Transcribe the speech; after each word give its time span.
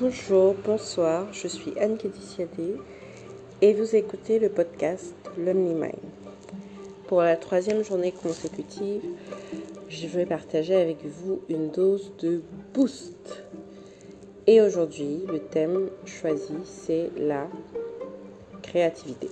Bonjour, 0.00 0.56
bonsoir, 0.64 1.32
je 1.32 1.46
suis 1.46 1.78
Anne 1.78 1.96
Kédiciadé 1.96 2.74
et 3.60 3.74
vous 3.74 3.94
écoutez 3.94 4.40
le 4.40 4.48
podcast 4.48 5.14
Lonely 5.38 5.74
Mind. 5.74 5.92
Pour 7.06 7.22
la 7.22 7.36
troisième 7.36 7.84
journée 7.84 8.10
consécutive, 8.10 9.04
je 9.88 10.06
vais 10.08 10.26
partager 10.26 10.74
avec 10.74 11.04
vous 11.06 11.42
une 11.48 11.70
dose 11.70 12.10
de 12.18 12.42
boost. 12.74 13.44
Et 14.48 14.60
aujourd'hui, 14.60 15.20
le 15.28 15.38
thème 15.38 15.88
choisi, 16.06 16.56
c'est 16.64 17.10
la 17.16 17.46
créativité. 18.62 19.28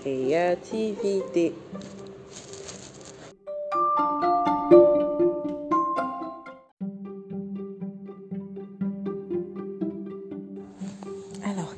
Créativité. 0.00 1.52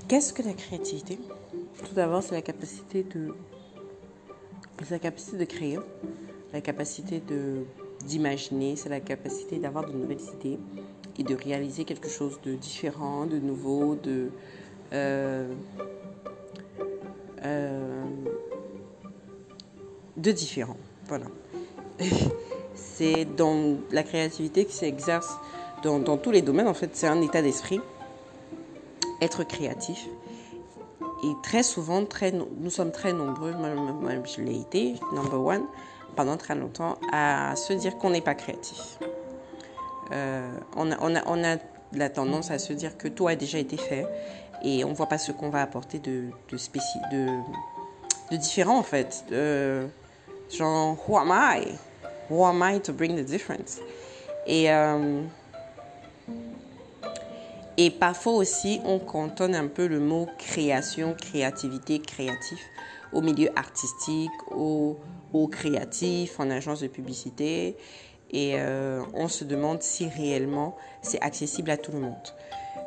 Qu'est-ce 0.08 0.32
que 0.32 0.42
la 0.42 0.52
créativité? 0.52 1.18
Tout 1.84 1.94
d'abord, 1.94 2.22
c'est 2.22 2.34
la 2.34 2.42
capacité 2.42 3.02
de, 3.02 3.34
la 4.90 4.98
capacité 4.98 5.36
de 5.36 5.44
créer, 5.44 5.78
la 6.52 6.60
capacité 6.60 7.20
de 7.20 7.64
d'imaginer, 8.04 8.76
c'est 8.76 8.90
la 8.90 9.00
capacité 9.00 9.58
d'avoir 9.58 9.86
de 9.86 9.92
nouvelles 9.92 10.20
idées 10.38 10.58
et 11.18 11.24
de 11.24 11.34
réaliser 11.34 11.84
quelque 11.84 12.08
chose 12.08 12.38
de 12.44 12.54
différent, 12.54 13.26
de 13.26 13.38
nouveau, 13.38 13.96
de 13.96 14.30
euh, 14.92 15.52
euh, 17.44 18.04
de 20.16 20.30
différent. 20.30 20.76
Voilà. 21.06 21.26
c'est 22.74 23.24
dans 23.24 23.76
la 23.90 24.02
créativité 24.02 24.66
qui 24.66 24.74
s'exerce 24.74 25.36
dans, 25.82 25.98
dans 25.98 26.18
tous 26.18 26.30
les 26.30 26.42
domaines. 26.42 26.68
En 26.68 26.74
fait, 26.74 26.90
c'est 26.92 27.08
un 27.08 27.20
état 27.22 27.42
d'esprit 27.42 27.80
être 29.20 29.44
créatif. 29.44 30.06
Et 31.24 31.32
très 31.42 31.62
souvent, 31.62 32.04
très, 32.04 32.32
nous 32.32 32.70
sommes 32.70 32.92
très 32.92 33.12
nombreux, 33.12 33.52
moi, 33.52 34.10
je 34.24 34.42
l'ai 34.42 34.60
été, 34.60 34.94
number 35.12 35.40
one, 35.40 35.64
pendant 36.14 36.36
très 36.36 36.54
longtemps, 36.54 36.98
à 37.12 37.54
se 37.56 37.72
dire 37.72 37.96
qu'on 37.98 38.10
n'est 38.10 38.20
pas 38.20 38.34
créatif. 38.34 38.98
Euh, 40.12 40.50
on, 40.76 40.92
a, 40.92 40.96
on, 41.00 41.16
a, 41.16 41.22
on, 41.26 41.44
a, 41.44 41.56
la 41.92 42.10
tendance 42.10 42.50
à 42.50 42.58
se 42.58 42.72
dire 42.72 42.96
que 42.96 43.08
tout 43.08 43.28
a 43.28 43.34
déjà 43.34 43.58
été 43.58 43.76
fait 43.76 44.06
et 44.62 44.84
on 44.84 44.90
ne 44.90 44.94
voit 44.94 45.08
pas 45.08 45.18
ce 45.18 45.32
qu'on 45.32 45.50
va 45.50 45.62
apporter 45.62 45.98
de, 45.98 46.30
de, 46.50 46.56
de, 47.12 47.26
de, 48.30 48.36
différent 48.36 48.78
en 48.78 48.82
fait. 48.82 49.24
genre, 50.50 50.96
who 51.08 51.16
am 51.16 51.32
I? 51.32 51.72
Who 52.30 52.44
am 52.44 52.62
I 52.62 52.80
to 52.80 52.92
bring 52.92 53.16
the 53.16 53.24
difference? 53.24 53.80
Et. 54.46 54.70
Euh, 54.70 55.22
et 57.76 57.90
parfois 57.90 58.32
aussi, 58.34 58.80
on 58.84 58.98
cantonne 58.98 59.54
un 59.54 59.68
peu 59.68 59.86
le 59.86 60.00
mot 60.00 60.26
création, 60.38 61.14
créativité, 61.14 61.98
créatif 61.98 62.58
au 63.12 63.20
milieu 63.20 63.50
artistique, 63.56 64.30
au, 64.50 64.98
créatif, 65.50 66.40
en 66.40 66.50
agence 66.50 66.80
de 66.80 66.86
publicité. 66.86 67.76
Et 68.30 68.54
euh, 68.54 69.02
on 69.14 69.28
se 69.28 69.44
demande 69.44 69.82
si 69.82 70.08
réellement 70.08 70.76
c'est 71.02 71.20
accessible 71.20 71.70
à 71.70 71.76
tout 71.76 71.92
le 71.92 72.00
monde. 72.00 72.14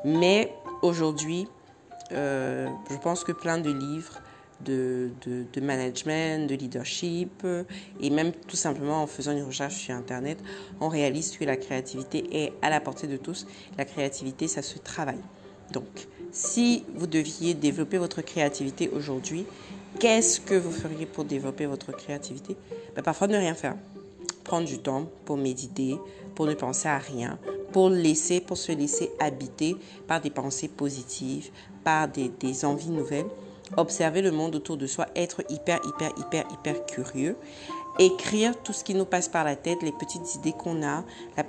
Mais 0.04 0.52
aujourd'hui, 0.82 1.48
euh, 2.12 2.68
je 2.90 2.98
pense 2.98 3.24
que 3.24 3.32
plein 3.32 3.60
de 3.60 3.72
livres 3.72 4.20
de, 4.66 5.10
de, 5.26 5.62
management, 5.62 6.48
de 6.48 6.56
leadership, 6.56 7.46
et 8.00 8.10
même 8.10 8.32
tout 8.32 8.56
simplement 8.56 9.04
en 9.04 9.08
faisant 9.08 9.32
une 9.32 9.44
recherche 9.44 9.76
sur 9.76 9.96
Internet, 9.96 10.38
on 10.80 10.90
réalise 10.90 11.38
que 11.38 11.46
la 11.46 11.58
créativité 11.58 12.28
est 12.32 12.54
à 12.62 12.70
la 12.70 12.80
portée 12.80 13.08
de 13.08 13.18
tous. 13.18 13.48
La 13.78 13.86
créativité, 13.86 14.48
ça 14.48 14.62
se 14.62 14.78
travaille. 14.80 15.22
Donc, 15.72 15.86
si 16.32 16.84
vous 16.96 17.08
deviez 17.08 17.54
développer 17.54 17.98
votre 17.98 18.22
créativité 18.22 18.90
aujourd'hui, 18.90 19.46
qu'est-ce 20.00 20.40
que 20.40 20.56
vous 20.56 20.72
feriez 20.72 21.06
pour 21.06 21.26
développer 21.26 21.66
votre 21.66 21.92
créativité? 21.92 22.56
Ben, 22.96 23.02
Parfois, 23.02 23.28
ne 23.28 23.38
rien 23.38 23.54
faire. 23.54 23.76
Prendre 24.44 24.68
du 24.68 24.80
temps 24.80 25.08
pour 25.26 25.38
méditer, 25.38 25.98
pour 26.36 26.48
ne 26.48 26.54
penser 26.54 26.88
à 26.88 26.98
rien, 26.98 27.38
pour 27.72 27.90
laisser, 27.90 28.42
pour 28.42 28.58
se 28.58 28.72
laisser 28.72 29.12
habiter 29.20 29.76
par 30.08 30.22
des 30.22 30.32
pensées 30.32 30.70
positives, 30.70 31.50
par 31.84 32.08
des, 32.08 32.30
des 32.30 32.66
envies 32.66 32.90
nouvelles 32.90 33.28
observer 33.78 34.22
le 34.22 34.32
monde 34.32 34.56
autour 34.56 34.78
de 34.78 34.88
soi, 34.88 35.08
être 35.16 35.44
hyper, 35.50 35.80
hyper, 35.86 36.12
hyper, 36.18 36.46
hyper 36.52 36.86
curieux, 36.86 37.36
écrire 38.00 38.54
tout 38.62 38.74
ce 38.74 38.84
qui 38.84 38.96
nous 38.96 39.06
passe 39.06 39.28
par 39.28 39.44
la 39.44 39.56
tête, 39.56 39.84
les 39.84 39.92
petites 39.92 40.36
idées 40.36 40.54
qu'on 40.54 40.84
a, 40.84 41.04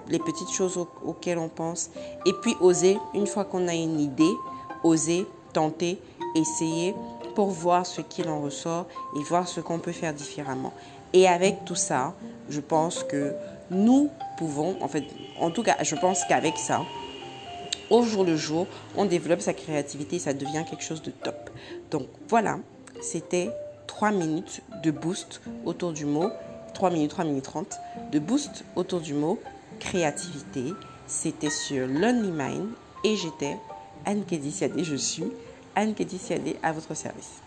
les 0.09 0.19
petites 0.19 0.51
choses 0.51 0.77
auxquelles 1.05 1.39
on 1.39 1.49
pense, 1.49 1.91
et 2.27 2.33
puis 2.43 2.57
oser, 2.61 2.99
une 3.15 3.27
fois 3.27 3.45
qu'on 3.45 3.69
a 3.69 3.75
une 3.75 4.01
idée, 4.01 4.35
oser, 4.83 5.27
tenter, 5.53 6.01
essayer 6.35 6.95
pour 7.35 7.51
voir 7.51 7.87
ce 7.87 8.01
qu'il 8.01 8.29
en 8.29 8.41
ressort 8.41 8.87
et 9.17 9.23
voir 9.23 9.49
ce 9.49 9.61
qu'on 9.61 9.79
peut 9.79 9.93
faire 9.93 10.13
différemment. 10.13 10.73
Et 11.13 11.27
avec 11.29 11.65
tout 11.65 11.75
ça, 11.75 12.15
je 12.49 12.61
pense 12.61 13.03
que 13.03 13.33
nous 13.71 14.11
pouvons, 14.37 14.77
en 14.81 14.89
fait, 14.89 15.05
en 15.39 15.51
tout 15.51 15.63
cas, 15.63 15.77
je 15.83 15.95
pense 15.95 16.25
qu'avec 16.29 16.57
ça, 16.57 16.83
au 17.89 18.03
jour 18.03 18.25
le 18.25 18.37
jour, 18.37 18.67
on 18.97 19.05
développe 19.05 19.41
sa 19.41 19.53
créativité 19.53 20.17
et 20.17 20.21
ça 20.21 20.33
devient 20.33 20.65
quelque 20.69 20.85
chose 20.85 21.03
de 21.03 21.11
top. 21.11 21.40
Donc 21.91 22.07
voilà, 22.29 22.59
c'était 23.01 23.51
3 23.87 24.13
minutes 24.13 24.63
de 24.83 24.91
boost 24.91 25.43
autour 25.65 25.93
du 25.93 26.05
mot, 26.05 26.31
3 26.75 26.91
minutes, 26.91 27.11
3 27.11 27.25
minutes 27.25 27.45
30 27.45 27.79
de 28.13 28.19
boost 28.19 28.65
autour 28.77 29.01
du 29.01 29.15
mot 29.15 29.39
créativité. 29.79 30.75
C'était 31.07 31.51
sur 31.51 31.87
Lonely 31.87 32.31
Mind 32.31 32.69
et 33.05 33.17
j'étais 33.17 33.57
Anne 34.05 34.25
Kedisiadé, 34.25 34.85
je 34.85 34.97
suis 34.97 35.25
Anne 35.75 35.95
Kedisiadé 35.95 36.57
à 36.63 36.73
votre 36.73 36.95
service. 36.95 37.43